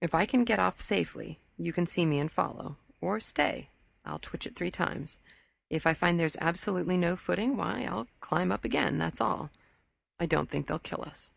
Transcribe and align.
If 0.00 0.12
I 0.12 0.26
can 0.26 0.42
get 0.42 0.58
off 0.58 0.80
safely, 0.80 1.38
you 1.56 1.72
can 1.72 1.86
see 1.86 2.04
me 2.04 2.18
and 2.18 2.28
follow 2.32 2.78
or, 3.00 3.20
say, 3.20 3.68
I'll 4.04 4.18
twitch 4.18 4.44
it 4.44 4.56
three 4.56 4.72
times. 4.72 5.18
If 5.70 5.86
I 5.86 5.94
find 5.94 6.18
there's 6.18 6.34
absolutely 6.40 6.96
no 6.96 7.14
footing 7.14 7.56
why 7.56 7.84
I'll 7.84 8.08
climb 8.18 8.50
up 8.50 8.64
again, 8.64 8.98
that's 8.98 9.20
all. 9.20 9.50
I 10.18 10.26
don't 10.26 10.50
think 10.50 10.66
they'll 10.66 10.80
kill 10.80 11.02
us." 11.04 11.30